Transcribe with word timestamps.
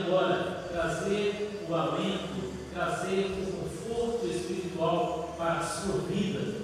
agora 0.00 0.64
trazer 0.72 1.64
o 1.68 1.74
alento, 1.74 2.52
trazer 2.72 3.26
o 3.26 3.52
conforto 3.52 4.26
espiritual 4.26 5.34
para 5.36 5.58
a 5.58 5.62
sua 5.62 5.98
vida. 6.08 6.60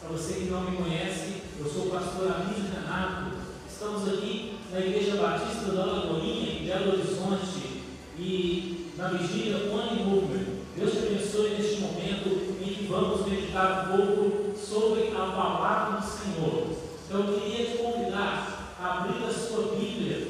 Para 0.00 0.10
você 0.10 0.34
que 0.34 0.44
não 0.44 0.62
me 0.62 0.76
conhece, 0.76 1.42
eu 1.58 1.68
sou 1.68 1.86
o 1.86 1.90
pastor 1.90 2.30
Anísio 2.30 2.72
Renato. 2.72 3.36
Estamos 3.68 4.08
aqui 4.08 4.58
na 4.72 4.80
Igreja 4.80 5.16
Batista 5.16 5.72
da 5.72 5.84
Lagoinha, 5.84 6.52
em 6.52 6.66
Belo 6.66 6.92
Horizonte, 6.92 7.82
e 8.18 8.92
na 8.96 9.08
vigília 9.08 9.70
One 9.72 10.04
Movement. 10.04 10.56
Deus 10.76 10.92
te 10.92 10.98
abençoe 10.98 11.50
neste 11.50 11.80
momento 11.80 12.56
que 12.58 12.86
vamos 12.88 13.26
meditar 13.26 13.90
um 13.90 13.96
pouco 13.96 14.58
sobre 14.58 15.08
a 15.08 15.32
palavra 15.32 16.00
do 16.00 16.06
Senhor. 16.06 16.66
Então 17.04 17.20
eu 17.20 17.40
queria 17.40 17.66
te 17.66 17.78
convidar 17.78 18.74
a 18.80 18.98
abrir 18.98 19.24
a 19.24 19.32
sua 19.32 19.76
Bíblia 19.76 20.28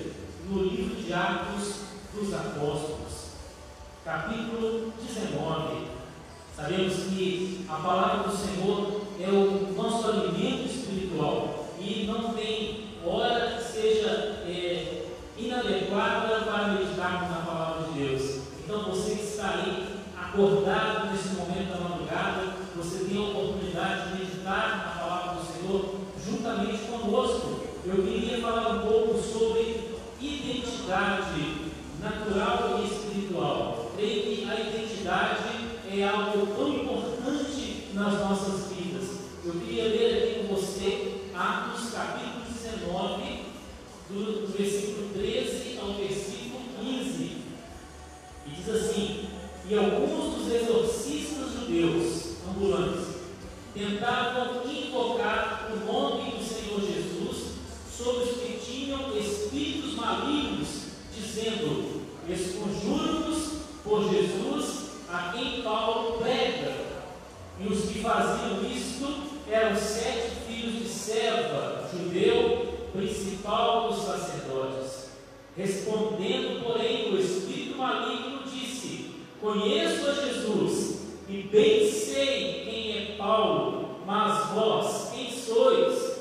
no 0.49 0.63
livro 0.63 0.97
de 0.97 1.13
Atos 1.13 1.86
dos 2.17 2.33
Apóstolos, 2.33 3.33
capítulo 4.03 4.91
19. 5.07 5.89
Sabemos 6.57 6.95
que 7.11 7.67
a 7.69 7.75
palavra 7.75 8.31
do 8.31 8.35
Senhor 8.35 9.03
é 9.21 9.29
o 9.29 9.75
nosso 9.77 10.09
alimento 10.09 10.67
espiritual 10.67 11.67
e 11.79 12.07
não 12.07 12.33
tem 12.33 12.87
hora 13.05 13.59
que 13.59 13.63
seja 13.63 14.09
é, 14.47 15.09
inadequada 15.37 16.41
para 16.47 16.69
meditarmos 16.69 17.29
na 17.29 17.45
palavra 17.45 17.89
de 17.89 17.99
Deus. 17.99 18.41
Então 18.65 18.85
você 18.85 19.17
que 19.17 19.25
está 19.25 19.51
aí 19.51 19.87
acordado 20.17 21.11
nesse 21.11 21.35
momento 21.35 21.69
da 21.69 21.87
madrugada, 21.87 22.55
você 22.75 23.05
tem 23.05 23.19
a 23.19 23.29
oportunidade 23.29 24.13
de 24.13 24.25
meditar 24.25 24.79
na 24.79 25.01
palavra 25.03 25.35
do 25.35 25.53
Senhor 25.53 25.97
juntamente 26.25 26.79
conosco. 26.91 27.61
Eu 27.85 28.03
queria 28.03 28.41
falar 28.41 28.71
um 28.71 28.81
pouco 28.81 29.23
sobre 29.23 29.91
identidade 30.19 31.46
natural 32.27 32.81
e 32.81 32.87
espiritual. 32.87 33.93
Creio 33.97 34.23
que 34.23 34.51
a 34.51 34.61
identidade 34.61 35.45
é 35.91 36.03
algo 36.03 36.47
tão 36.55 36.69
importante 36.69 37.89
nas 37.95 38.15
nossas 38.15 38.73
vidas. 38.73 39.05
Eu 39.45 39.53
queria 39.53 39.85
ler 39.85 40.23
aqui 40.23 40.41
com 40.41 40.55
você 40.55 41.21
Atos 41.35 41.91
capítulo 41.93 42.45
19, 42.53 43.23
do, 44.11 44.53
versículo 44.57 45.09
13 45.15 45.79
ao 45.81 45.93
versículo 45.95 46.63
15. 46.81 47.37
E 48.47 48.51
diz 48.51 48.69
assim: 48.69 49.29
E 49.69 49.79
alguns 49.79 50.35
dos 50.35 50.53
exorcistas 50.53 51.53
judeus 51.53 52.39
ambulantes 52.49 53.07
tentavam 53.73 54.63
invocar 54.69 55.71
o 55.73 55.93
nome 55.93 56.33
do 56.33 56.45
Senhor 56.45 56.81
Jesus 56.81 57.53
sobre 57.97 58.25
os 58.25 58.41
que 58.41 58.59
tinham 58.59 59.17
espíritos 59.17 59.95
malignos, 59.95 60.69
dizendo: 61.15 61.97
Esconjuro-nos 62.29 63.53
por 63.85 64.11
Jesus 64.11 64.87
a 65.09 65.33
quem 65.33 65.63
Paulo 65.63 66.19
prega. 66.19 66.75
E 67.61 67.73
os 67.73 67.85
que 67.85 68.01
faziam 68.01 68.69
isto 68.69 69.23
eram 69.49 69.77
sete 69.77 70.31
filhos 70.47 70.83
de 70.83 70.89
Seva, 70.89 71.89
judeu, 71.93 72.89
principal 72.93 73.89
dos 73.89 74.05
sacerdotes. 74.05 75.11
Respondendo, 75.57 76.65
porém, 76.65 77.15
o 77.15 77.19
espírito 77.19 77.79
maligno 77.79 78.43
disse: 78.45 79.13
Conheço 79.41 80.11
a 80.11 80.15
Jesus 80.15 80.97
e 81.29 81.43
bem 81.43 81.89
sei 81.89 82.65
quem 82.65 82.99
é 82.99 83.17
Paulo, 83.17 84.01
mas 84.05 84.51
vós, 84.51 85.13
quem 85.15 85.31
sois? 85.31 86.17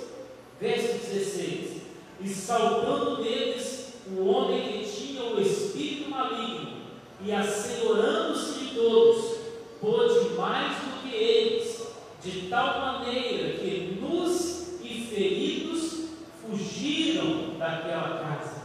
Verso 0.62 1.00
16: 1.00 1.82
E 2.22 2.30
saltando 2.30 3.24
deles 3.24 3.96
o 4.08 4.28
homem 4.28 4.62
que 4.62 4.90
tinha 4.90 5.24
o 5.24 5.42
espírito 5.42 6.10
maligno, 6.10 6.78
e 7.24 7.32
assenhorando-se 7.32 8.60
de 8.60 8.76
todos, 8.76 9.38
pôde 9.82 10.30
mais 10.36 10.78
do 10.78 11.02
que 11.02 11.16
eles, 11.16 11.88
de 12.24 12.48
tal 12.50 12.80
maneira 12.80 13.58
que 13.58 13.98
nus 14.00 14.80
e 14.82 15.08
feridos 15.10 16.10
fugiram 16.42 17.58
daquela 17.58 18.20
casa. 18.20 18.64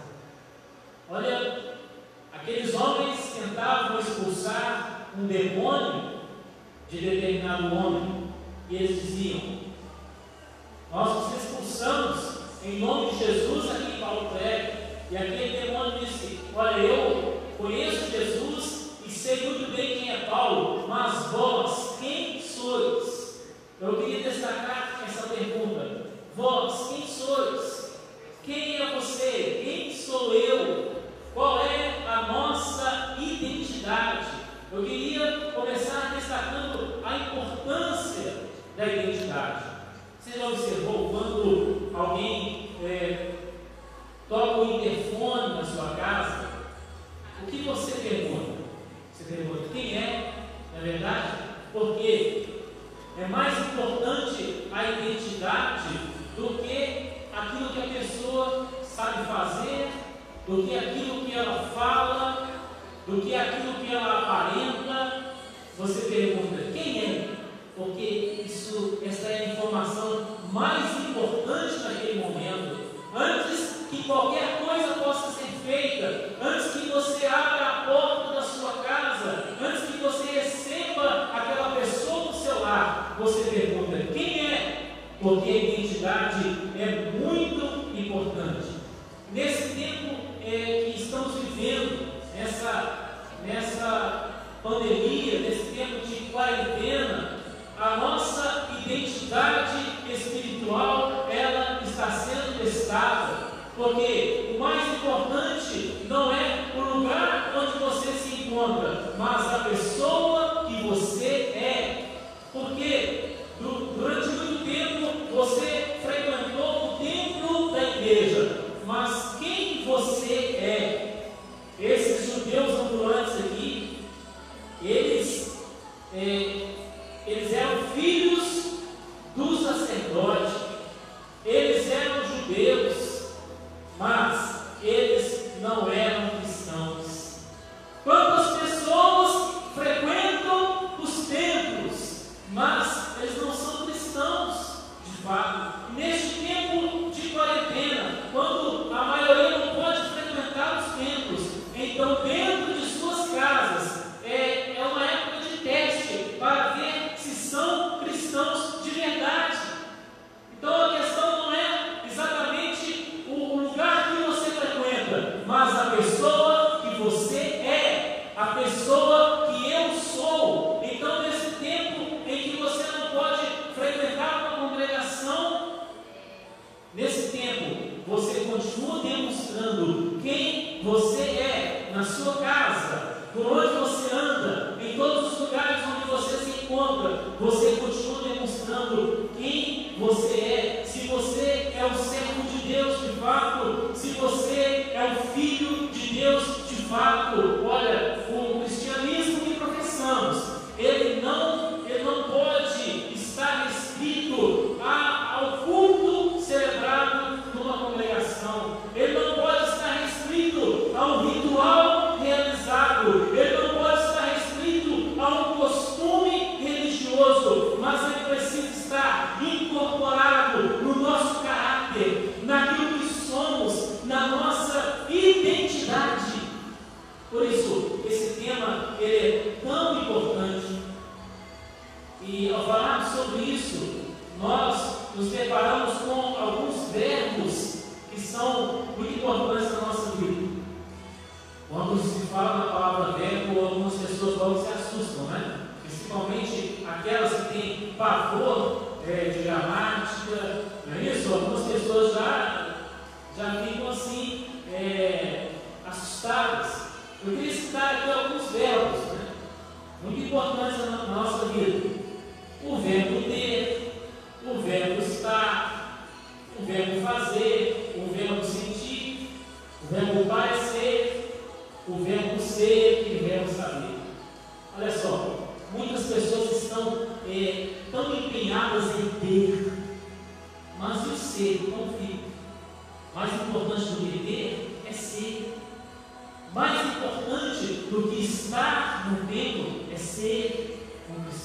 Olha, 1.09 1.77
aqueles 2.33 2.75
homens 2.75 3.35
tentavam 3.35 3.99
expulsar 3.99 5.09
um 5.19 5.27
demônio 5.27 6.21
de 6.91 6.99
determinado 6.99 7.75
homem, 7.75 8.31
e 8.69 8.77
eles 8.77 9.03
diziam: 9.03 9.41
Nós 10.93 11.27
os 11.27 11.43
expulsamos 11.43 12.41
em 12.65 12.81
nome 12.81 13.13
de 13.13 13.25
Jesus 13.25 13.71
aqui 13.71 14.01
Paulo 14.01 14.31
prega. 14.31 14.81
E 15.11 15.17
aquele 15.17 15.67
demônio 15.67 16.01
disse: 16.01 16.41
Olha, 16.55 16.79
eu 16.79 17.41
conheço 17.57 18.11
Jesus 18.11 18.91
e 19.07 19.11
sei 19.11 19.49
muito 19.49 19.75
bem 19.75 19.99
quem 19.99 20.11
é 20.11 20.27
Paulo, 20.29 20.89
mas 20.89 21.27
vós, 21.27 21.97
quem 22.01 22.43
sois? 22.43 23.41
Eu 23.81 23.97
queria 23.97 24.29
destacar 24.29 25.01
essa 25.07 25.29
pergunta: 25.29 26.07
Vós, 26.37 26.89
quem 26.89 27.07
sois? 27.07 27.91
Quem 28.43 28.77
é 28.77 28.95
você? 28.95 29.63
Quem 29.65 29.95
sou 29.95 30.35
eu? 30.35 30.91
Qual 31.33 31.61
é 31.61 32.05
a 32.09 32.23
nossa 32.23 33.17
identidade? 33.21 34.40
Eu 34.73 34.85
queria 34.85 35.51
começar 35.53 36.15
destacando 36.15 37.01
a 37.05 37.17
importância 37.17 38.45
da 38.77 38.87
identidade. 38.87 39.65
Você 40.21 40.39
já 40.39 40.47
observou 40.47 41.11
quando 41.11 41.91
alguém 41.93 42.71
é, 42.85 43.33
toca 44.29 44.61
o 44.61 44.77
interfone 44.77 45.55
na 45.55 45.65
sua 45.65 45.97
casa? 45.97 46.51
O 47.43 47.51
que 47.51 47.65
você 47.65 48.09
pergunta? 48.09 48.61
Você 49.13 49.25
pergunta 49.35 49.71
quem 49.73 49.97
é, 49.97 50.35
não 50.73 50.81
é 50.81 50.93
verdade? 50.93 51.33
Porque 51.73 52.47
é 53.19 53.27
mais 53.27 53.59
importante 53.59 54.69
a 54.71 54.85
identidade 54.85 55.89
do 56.37 56.63
que 56.63 57.27
aquilo 57.37 57.71
que 57.71 57.81
a 57.81 58.01
pessoa 58.01 58.69
sabe 58.85 59.27
fazer, 59.27 59.91
do 60.47 60.63
que 60.63 60.79
aquilo 60.79 61.25
que 61.25 61.37
ela 61.37 61.69
fala, 61.75 62.50
do 63.11 63.21
que 63.21 63.35
aquilo 63.35 63.75
que 63.75 63.93
ela 63.93 64.21
aparenta. 64.21 65.25
Você 65.77 66.03
pergunta 66.03 66.71
quem 66.73 67.01
é? 67.01 67.29
Porque 67.77 68.43
isso, 68.47 68.99
essa 69.05 69.29
é 69.29 69.39
a 69.39 69.49
informação 69.55 70.39
mais 70.53 71.09
importante 71.09 71.83
naquele 71.83 72.21
momento. 72.21 72.79
Antes 73.15 73.87
que 73.91 74.05
qualquer 74.05 74.61
coisa 74.65 74.95
possa 75.03 75.33
ser 75.33 75.40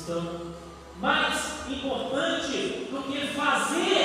cristão. 0.06 0.54
Mais 1.02 1.68
importante 1.68 2.88
do 2.92 3.04
que 3.04 3.28
fazer 3.28 4.05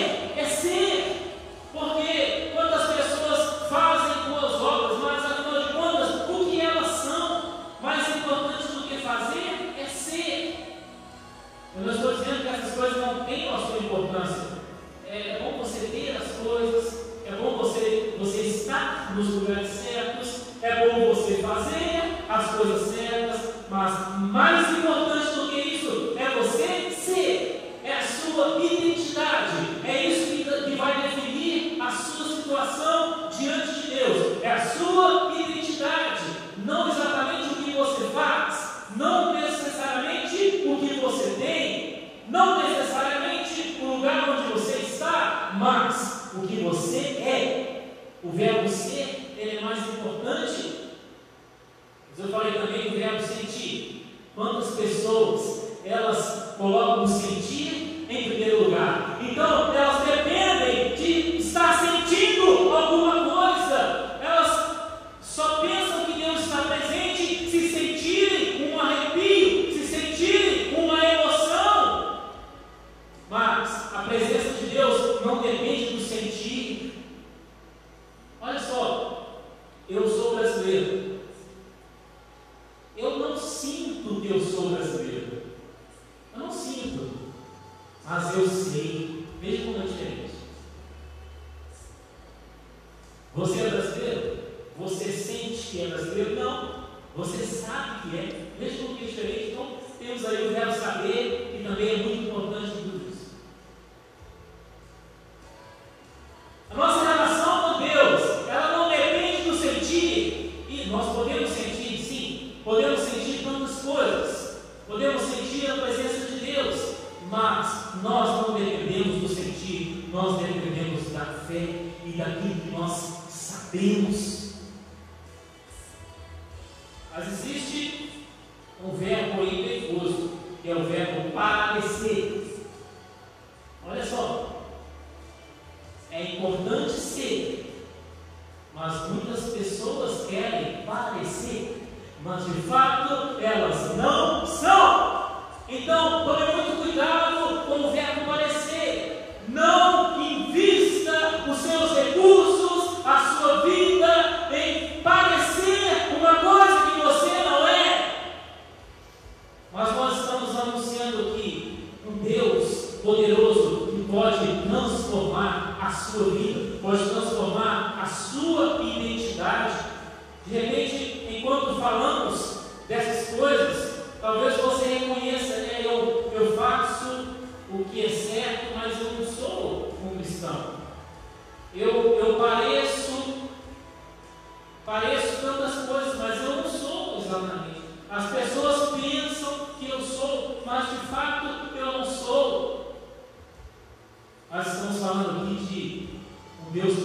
um 128.85 128.97
verbo 128.97 129.43
em 129.43 129.63
defuso, 129.63 130.31
que 130.63 130.71
é 130.71 130.75
o 130.75 130.85
verbo 130.85 131.31
parecer. 131.33 132.40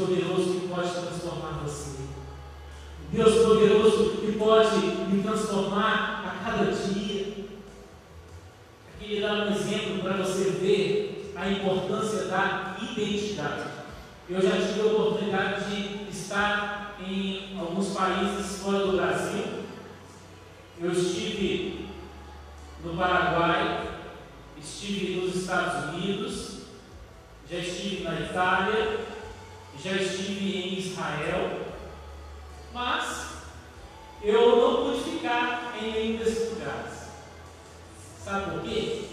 poderoso 0.05 0.59
que 0.59 0.67
pode 0.67 0.91
transformar 0.91 1.61
você. 1.63 2.01
O 3.11 3.15
Deus 3.15 3.45
poderoso 3.45 4.17
que 4.17 4.31
pode 4.33 4.77
me 4.77 5.23
transformar 5.23 6.23
a 6.25 6.43
cada 6.43 6.71
dia. 6.71 7.45
Aqui 8.93 9.13
ele 9.13 9.21
dá 9.21 9.33
um 9.33 9.51
exemplo 9.51 10.03
para 10.03 10.17
você 10.17 10.51
ver 10.51 11.33
a 11.35 11.49
importância 11.49 12.25
da 12.25 12.77
identidade. 12.79 13.75
Eu 14.29 14.41
já 14.41 14.51
tive 14.51 14.81
a 14.81 14.85
oportunidade 14.85 15.65
de 15.65 16.09
estar 16.09 16.95
em 16.99 17.57
alguns 17.59 17.89
países 17.89 18.61
fora 18.61 18.79
do 18.79 18.97
Brasil. 18.97 19.43
Eu 20.79 20.91
estive 20.91 21.89
no 22.83 22.95
Paraguai, 22.95 23.99
estive 24.57 25.21
nos 25.21 25.35
Estados 25.35 25.93
Unidos, 25.93 26.55
já 27.49 27.57
estive 27.57 28.03
na 28.03 28.19
Itália, 28.21 29.14
já 29.83 29.91
estive 29.91 30.57
em 30.57 30.79
Israel, 30.79 31.59
mas 32.73 33.25
eu 34.21 34.55
não 34.55 34.85
pude 34.85 35.11
ficar 35.11 35.75
em 35.79 35.91
nenhum 35.91 36.17
desses 36.17 36.49
lugares. 36.51 36.93
Sabe 38.23 38.51
por 38.51 38.63
quê? 38.63 39.03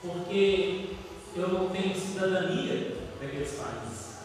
Porque 0.00 0.96
eu 1.36 1.48
não 1.48 1.68
tenho 1.68 1.94
cidadania 1.94 2.96
daqueles 3.20 3.52
países. 3.52 4.16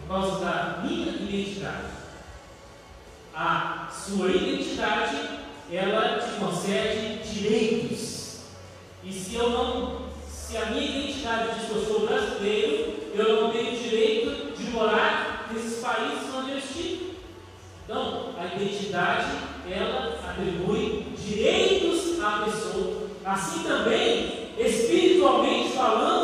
Por 0.00 0.08
causa 0.08 0.44
da 0.44 0.82
minha 0.82 1.10
identidade. 1.10 1.92
A 3.34 3.88
sua 3.92 4.30
identidade, 4.30 5.16
ela 5.70 6.18
te 6.18 6.38
concede 6.38 7.22
direitos. 7.28 8.40
E 9.02 9.12
se 9.12 9.34
eu 9.34 9.50
não 9.50 10.03
se 10.54 10.58
a 10.58 10.66
minha 10.66 10.84
identidade 10.84 11.58
diz 11.58 11.64
que 11.66 11.74
eu 11.74 11.84
sou 11.84 12.06
brasileiro, 12.06 12.94
eu 13.12 13.42
não 13.42 13.50
tenho 13.50 13.76
direito 13.76 14.56
de 14.56 14.70
morar 14.70 15.48
nesses 15.52 15.82
países 15.82 16.32
onde 16.32 16.52
eu 16.52 16.58
estive. 16.58 17.16
Então, 17.84 18.30
a 18.38 18.54
identidade, 18.54 19.32
ela 19.68 20.16
atribui 20.24 21.06
direitos 21.18 22.20
à 22.22 22.44
pessoa. 22.44 23.08
Assim 23.24 23.64
também, 23.64 24.52
espiritualmente 24.56 25.72
falando, 25.72 26.23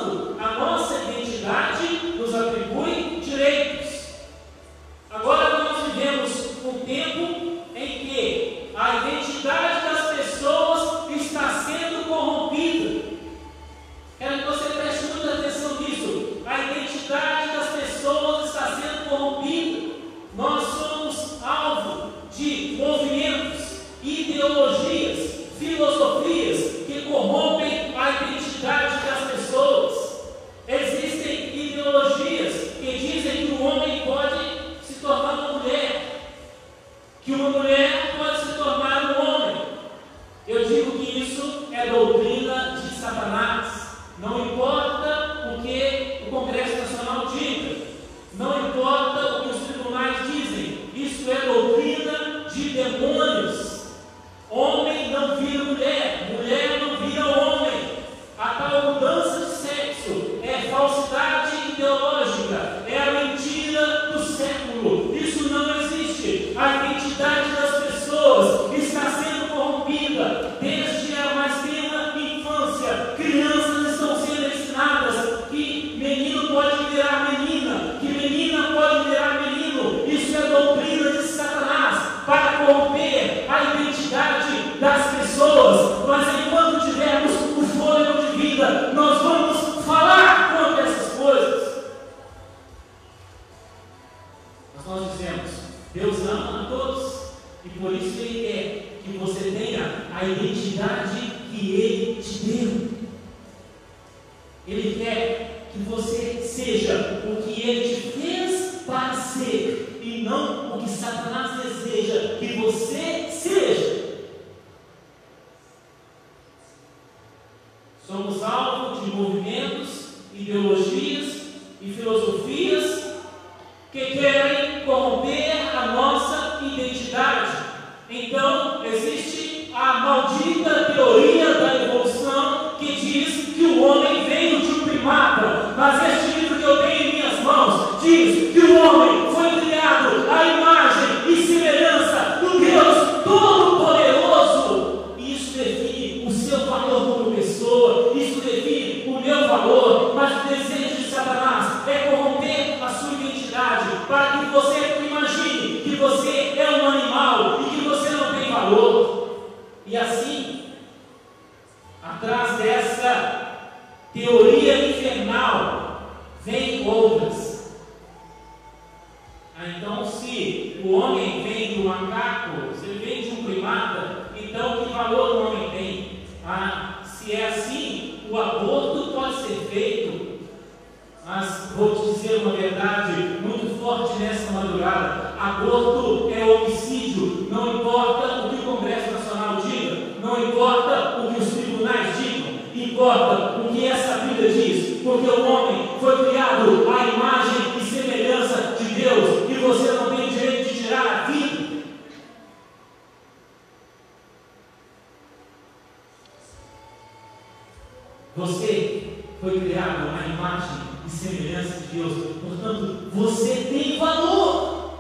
Você 208.37 209.25
foi 209.41 209.61
criado 209.61 210.09
à 210.11 210.27
imagem 210.27 210.83
e 211.07 211.11
semelhança 211.11 211.81
de 211.81 211.99
Deus. 211.99 212.37
Portanto, 212.41 213.11
você 213.13 213.67
tem 213.71 213.99
valor. 213.99 214.95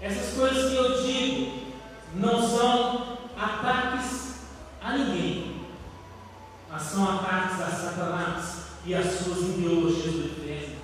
Essas 0.00 0.36
coisas 0.36 0.70
que 0.70 0.76
eu 0.76 1.02
digo 1.02 1.52
não 2.14 2.46
são 2.46 3.18
ataques 3.36 4.34
a 4.82 4.96
ninguém, 4.96 5.56
mas 6.70 6.82
são 6.82 7.04
ataques 7.04 7.60
a 7.60 7.70
Satanás 7.70 8.58
e 8.84 8.94
às 8.94 9.06
suas 9.06 9.38
ideologias 9.38 10.14
do 10.14 10.26
inferno. 10.26 10.76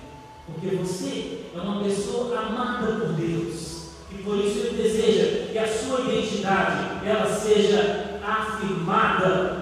Porque 0.47 0.75
você 0.75 1.45
é 1.55 1.59
uma 1.59 1.83
pessoa 1.83 2.37
amada 2.39 2.87
por 2.87 3.13
Deus. 3.13 3.85
E 4.11 4.15
por 4.23 4.37
isso 4.37 4.59
ele 4.59 4.83
deseja 4.83 5.51
que 5.51 5.57
a 5.57 5.67
sua 5.67 6.01
identidade 6.01 7.07
ela 7.07 7.27
seja 7.27 8.19
afirmada 8.23 9.54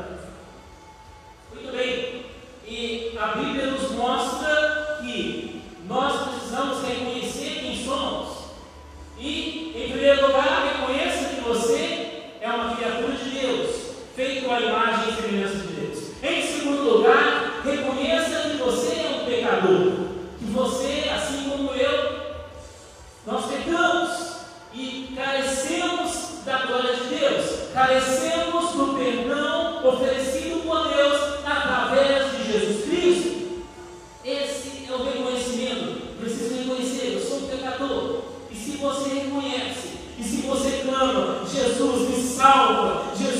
Jesus 41.63 42.09
me 42.09 42.21
salva, 42.21 43.15
Jesus 43.15 43.32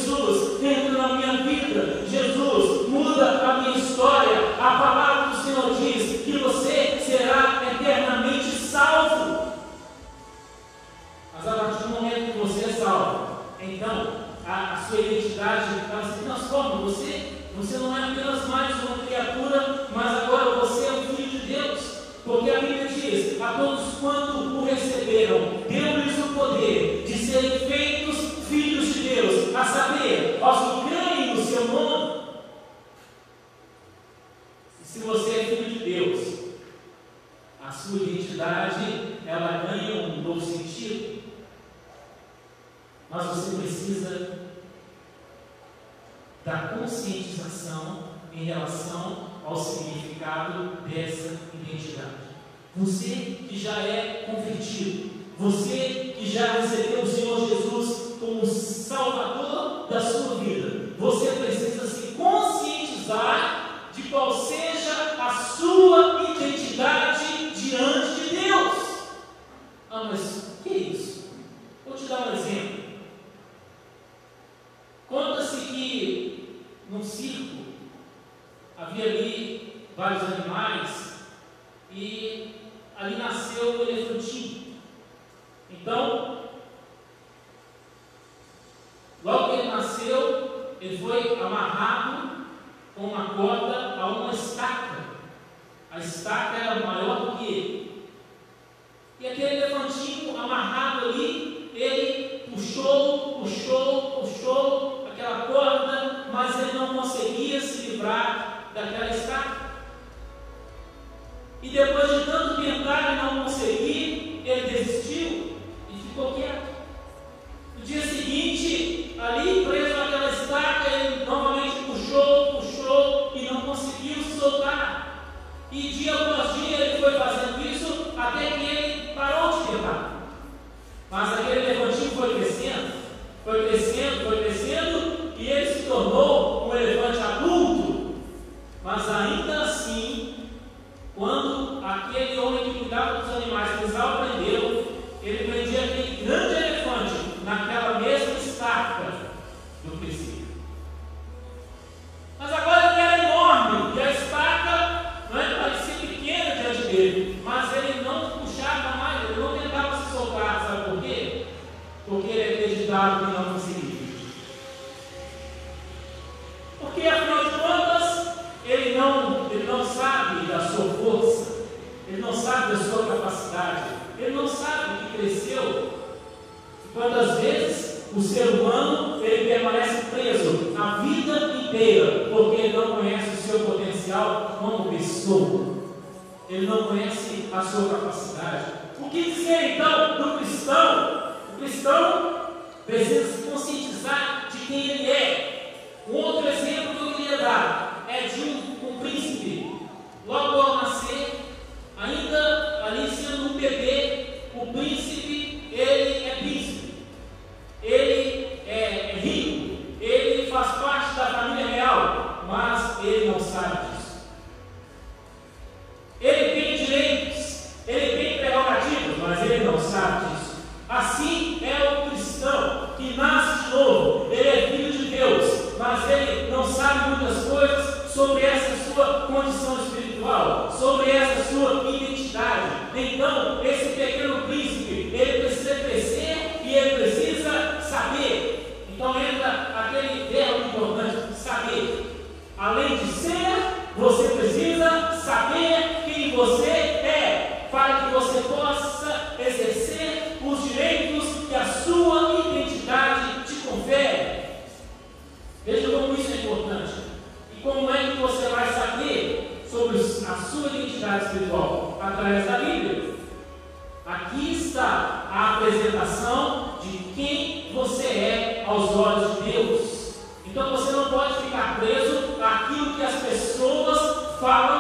Father. 274.43 274.72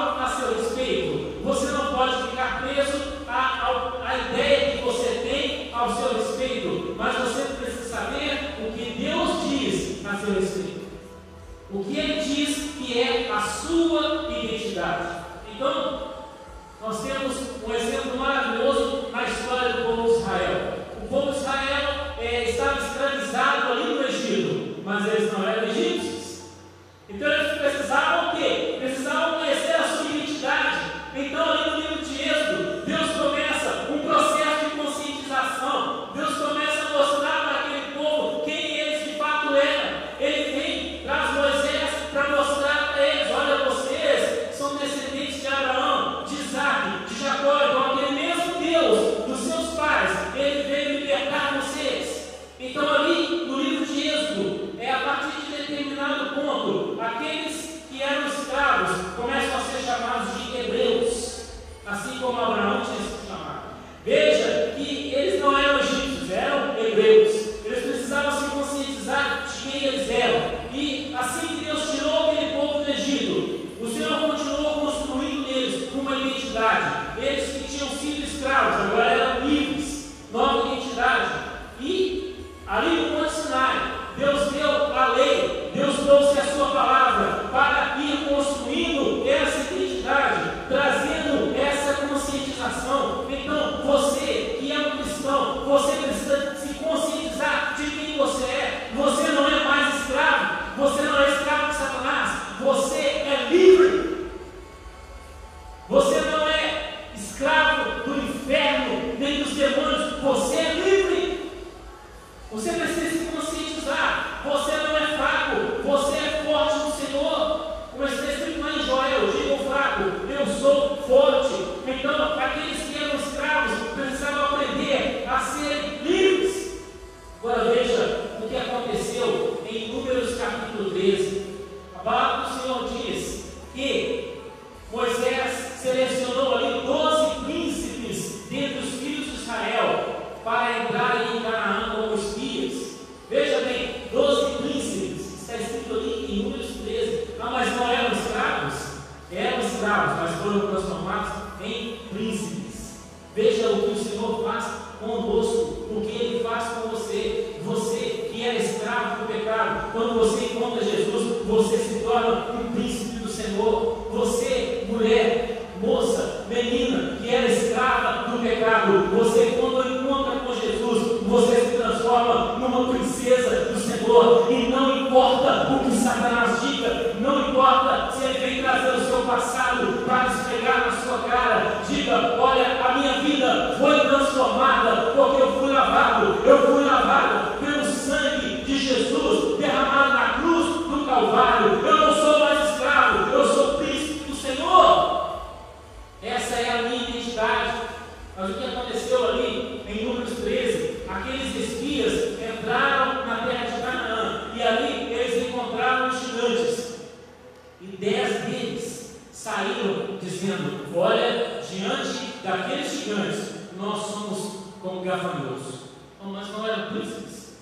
E 207.81 207.97
dez 207.97 208.45
deles 208.45 209.15
saíram 209.31 210.17
dizendo: 210.21 210.93
Olha, 210.95 211.61
diante 211.61 212.37
daqueles 212.43 212.91
gigantes, 212.91 213.71
nós 213.77 214.05
somos 214.05 214.63
como 214.81 215.01
gafanhotos. 215.01 215.75
Oh, 216.21 216.29
mas 216.29 216.49
não 216.49 216.67
eram 216.67 216.89
príncipes. 216.89 217.53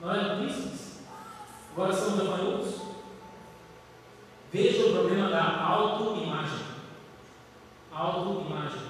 Não 0.00 0.14
eram 0.14 0.38
príncipes. 0.38 0.98
Agora 1.72 1.92
são 1.92 2.16
gafanhotos. 2.16 2.74
Veja 4.52 4.86
o 4.86 4.92
problema 4.92 5.28
da 5.28 5.64
autoimagem. 5.64 6.66
Autoimagem. 7.92 8.80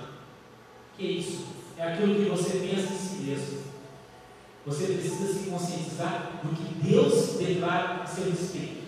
Que 0.97 1.07
é 1.07 1.11
isso? 1.11 1.47
É 1.77 1.93
aquilo 1.93 2.15
que 2.15 2.31
você 2.31 2.59
pensa 2.59 2.89
de 2.89 2.99
si 2.99 3.17
mesmo. 3.23 3.61
Você 4.67 4.87
precisa 4.87 5.33
se 5.33 5.51
conscientizar 5.51 6.41
do 6.43 6.55
que 6.55 6.75
Deus 6.87 7.37
declara 7.39 8.03
a 8.03 8.07
seu 8.07 8.31
respeito. 8.31 8.80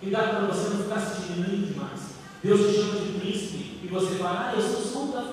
Cuidado 0.00 0.36
para 0.36 0.46
você 0.46 0.68
não 0.68 0.82
ficar 0.82 0.96
assistindo 0.96 1.72
demais. 1.72 2.00
Deus 2.42 2.60
te 2.60 2.76
chama 2.76 3.00
de 3.00 3.18
príncipe 3.18 3.80
e 3.82 3.88
você 3.88 4.14
fala, 4.14 4.50
ah, 4.50 4.54
eu 4.54 4.62
sou 4.62 4.80
o 4.80 4.84
som 4.84 5.10
da. 5.10 5.28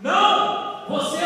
Não! 0.00 0.86
Você 0.88 1.23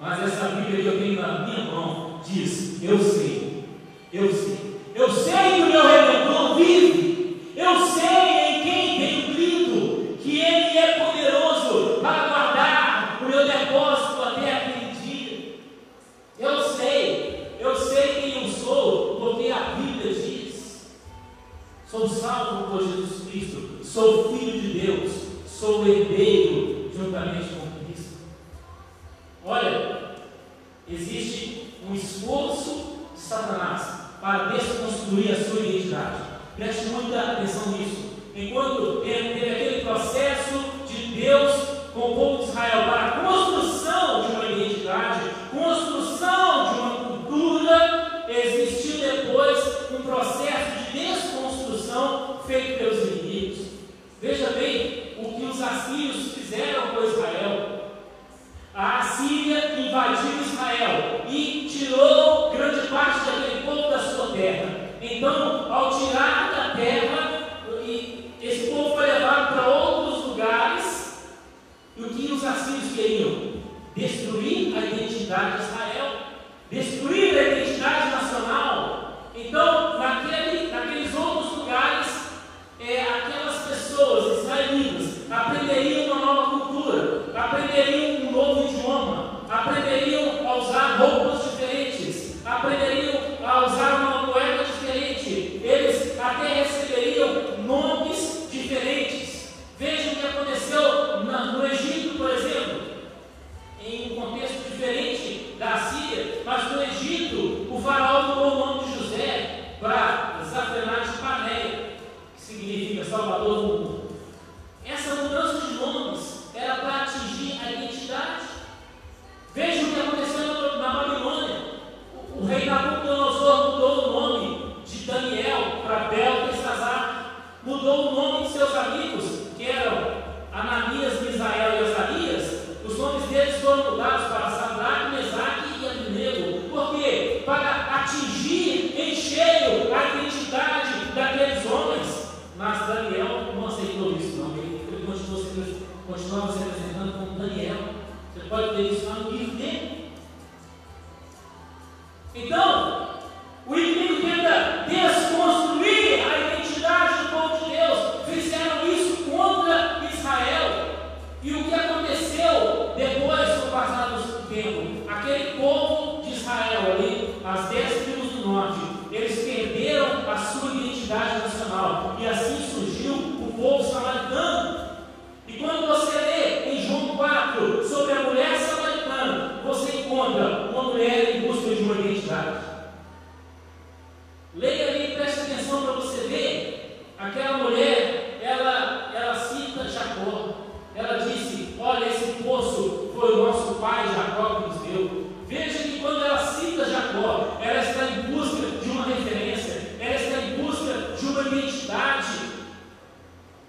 Mas 0.00 0.22
essa 0.22 0.48
Bíblia 0.48 0.82
que 0.82 0.86
eu 0.86 0.98
tenho 0.98 1.20
na 1.20 1.46
minha 1.46 1.64
mão 1.64 2.20
diz: 2.26 2.82
Eu 2.82 2.98
sei. 2.98 3.23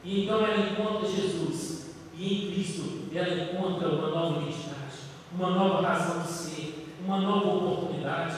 E 0.06 0.24
então 0.24 0.46
ela 0.46 0.72
encontra 0.72 1.10
Jesus. 1.10 1.88
E 2.18 2.34
em 2.34 2.52
Cristo 2.52 3.10
ela 3.14 3.44
encontra 3.44 3.90
uma 3.90 4.10
nova 4.10 4.42
identidade, 4.42 4.96
uma 5.34 5.50
nova 5.52 5.88
razão 5.88 6.22
de 6.22 6.28
ser, 6.28 6.96
uma 7.04 7.20
nova 7.20 7.48
oportunidade. 7.48 8.36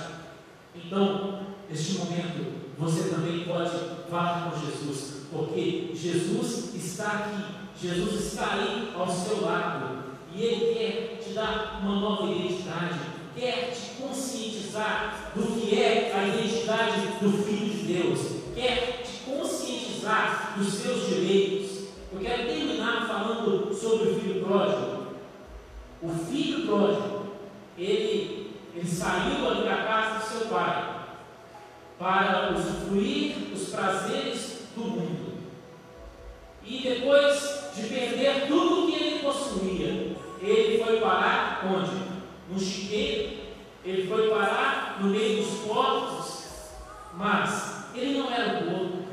Então, 0.75 1.39
neste 1.69 1.93
momento, 1.97 2.53
você 2.77 3.09
também 3.09 3.43
pode 3.43 3.71
falar 4.09 4.51
com 4.51 4.59
Jesus, 4.59 5.25
porque 5.31 5.91
Jesus 5.93 6.75
está 6.75 7.11
aqui, 7.11 7.43
Jesus 7.81 8.25
está 8.25 8.53
aí 8.53 8.93
ao 8.95 9.07
seu 9.09 9.41
lado. 9.41 10.05
E 10.33 10.41
Ele 10.41 10.75
quer 10.75 11.19
te 11.21 11.33
dar 11.33 11.79
uma 11.81 11.99
nova 11.99 12.31
identidade, 12.31 12.99
quer 13.35 13.71
te 13.71 14.01
conscientizar 14.01 15.31
do 15.35 15.43
que 15.43 15.75
é 15.75 16.13
a 16.13 16.27
identidade 16.27 17.01
do 17.19 17.31
Filho 17.43 17.73
de 17.73 17.93
Deus, 17.93 18.19
quer 18.53 19.03
te 19.03 19.29
conscientizar 19.29 20.53
dos 20.57 20.73
seus 20.73 21.07
direitos 21.07 21.56
eu 22.17 22.23
quero 22.23 22.47
terminar 22.47 23.05
falando 23.07 23.71
sobre 23.71 24.09
o 24.09 24.19
filho 24.19 24.43
pródigo. 24.43 25.07
O 26.01 26.09
filho 26.09 26.65
pródigo, 26.65 27.27
ele, 27.77 28.55
ele 28.73 28.87
saiu 28.87 29.47
ali 29.47 29.63
da 29.63 29.83
casa 29.83 30.17
do 30.17 30.25
seu 30.25 30.47
pai 30.47 31.05
para 31.99 32.53
usufruir 32.55 33.53
os 33.53 33.69
prazeres 33.69 34.63
do 34.75 34.81
mundo. 34.81 35.37
E 36.65 36.81
depois 36.81 37.69
de 37.75 37.83
perder 37.83 38.47
tudo 38.47 38.85
o 38.85 38.87
que 38.87 38.95
ele 38.95 39.19
possuía, 39.19 40.15
ele 40.41 40.83
foi 40.83 40.99
parar 40.99 41.67
onde? 41.71 42.01
No 42.49 42.59
chiqueiro, 42.59 43.37
ele 43.85 44.07
foi 44.07 44.27
parar 44.31 44.97
no 44.99 45.09
meio 45.09 45.43
dos 45.43 45.59
portos. 45.59 46.45
mas 47.13 47.93
ele 47.93 48.17
não 48.17 48.31
era 48.31 48.63
o 48.63 48.73
outro. 48.73 49.05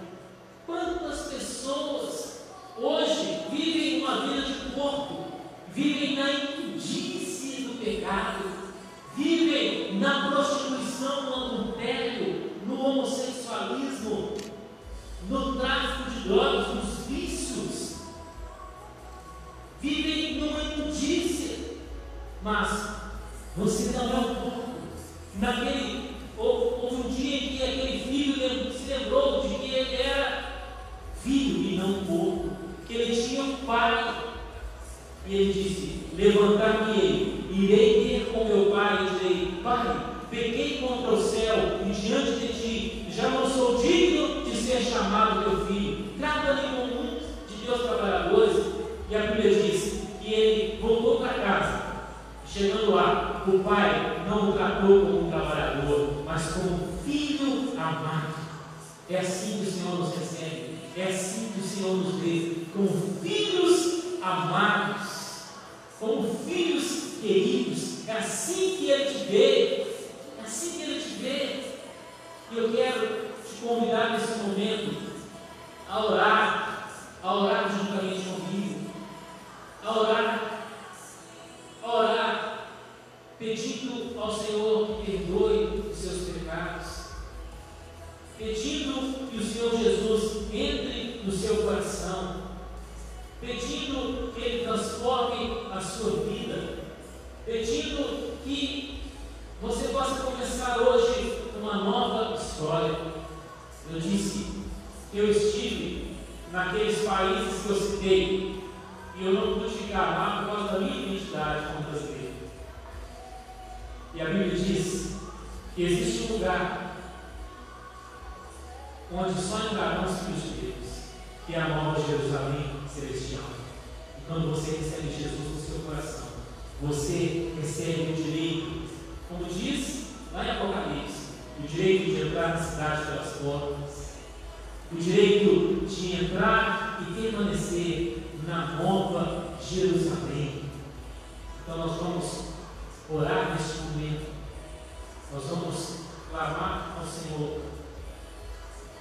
Quantas 0.67 1.29
pessoas 1.29 2.34
hoje 2.77 3.41
vivem 3.51 4.03
uma 4.03 4.27
vida 4.27 4.43
de 4.43 4.71
corpo, 4.73 5.25
vivem 5.73 6.17
na 6.17 6.31
imundície 6.31 7.63
do 7.63 7.85
pecado, 7.85 8.45
vivem 9.17 9.99
na 9.99 10.31
prostituição, 10.31 11.23
no 11.23 11.35
adultério, 11.35 12.53
no 12.67 12.81
homossexualismo, 12.81 14.37
no 15.29 15.57
tráfico 15.57 16.11
de 16.11 16.29
drogas, 16.29 16.75
nos 16.75 17.07
vícios, 17.07 17.97
vivem 19.81 20.41
numa 20.41 20.63
imundície, 20.63 21.79
mas 22.43 22.95
você 23.57 23.97
não 23.97 24.05
é 24.05 24.21
o 24.21 24.35
corpo, 24.35 24.75
na 25.37 25.53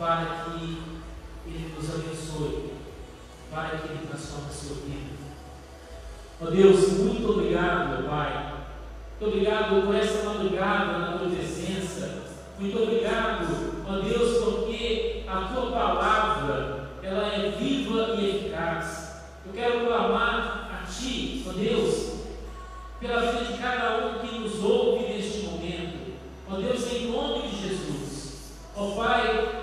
para 0.04 0.26
que 0.26 0.84
Ele 1.48 1.74
nos 1.78 1.90
abençoe, 1.90 2.74
para 3.50 3.78
que 3.78 3.88
Ele 3.88 4.06
transforme 4.06 4.48
a 4.50 4.54
sua 4.54 4.76
vida. 4.86 5.14
Ó 6.42 6.46
Deus, 6.48 6.90
muito 7.00 7.30
obrigado, 7.30 8.02
meu 8.02 8.10
Pai. 8.10 8.54
Muito 9.18 9.34
obrigado 9.34 9.86
por 9.86 9.96
essa 9.96 10.26
madrugada 10.26 11.00
na 11.00 11.18
tua 11.18 11.30
presença. 11.30 12.24
Muito 12.60 12.84
obrigado, 12.84 13.48
ó 13.88 14.00
Deus, 14.00 14.44
porque 14.44 15.24
a 15.26 15.54
tua 15.54 15.72
palavra 15.72 16.90
ela 17.02 17.28
é 17.28 17.52
viva 17.58 18.16
e 18.20 18.30
eficaz. 18.30 19.24
Eu 19.46 19.54
quero 19.54 19.86
clamar 19.86 20.70
a 20.70 20.86
ti, 20.86 21.46
ó 21.48 21.54
Deus, 21.54 22.26
pela 23.00 23.22
vida 23.22 23.46
de 23.46 23.58
cada 23.58 24.06
um 24.06 24.20
que 24.20 24.38
nos 24.38 24.62
ouve 24.62 25.06
neste 25.06 25.44
momento. 25.44 26.14
Ó 26.52 26.56
Deus, 26.58 26.92
em 26.92 27.10
nome 27.10 27.48
de 27.48 27.70
Jesus. 27.70 28.52
Ó 28.76 28.96
Pai, 28.96 29.63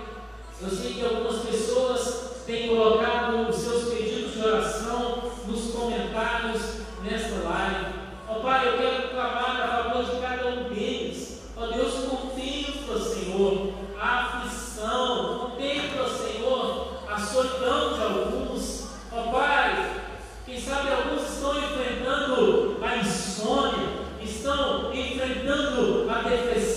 eu 0.63 0.69
sei 0.69 0.93
que 0.93 1.03
algumas 1.03 1.41
pessoas 1.41 2.43
têm 2.47 2.69
colocado 2.69 3.49
os 3.49 3.57
seus 3.57 3.95
pedidos 3.95 4.35
de 4.35 4.45
oração 4.45 5.33
nos 5.47 5.71
comentários 5.71 6.61
nesta 7.03 7.49
live. 7.49 7.87
Ó 8.29 8.37
oh, 8.37 8.41
Pai, 8.41 8.69
eu 8.69 8.77
quero 8.77 9.09
clamar 9.09 9.59
a 9.59 9.85
favor 9.85 10.05
de 10.05 10.21
cada 10.21 10.49
um 10.49 10.69
deles. 10.69 11.41
Ó 11.57 11.65
oh, 11.65 11.67
Deus, 11.69 11.95
contempla, 11.95 13.01
Senhor, 13.01 13.73
a 13.99 14.19
aflição, 14.19 15.39
contempla, 15.39 16.07
Senhor, 16.11 16.89
a 17.11 17.19
solidão 17.19 17.95
de 17.95 18.03
alguns. 18.03 18.89
Ó 19.13 19.19
oh, 19.19 19.33
Pai, 19.33 20.03
quem 20.45 20.61
sabe 20.61 20.91
alguns 20.93 21.23
estão 21.23 21.57
enfrentando 21.57 22.77
a 22.83 22.97
insônia, 22.99 23.89
estão 24.21 24.93
enfrentando 24.93 26.07
a 26.11 26.29
depressão 26.29 26.70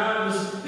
times 0.00 0.59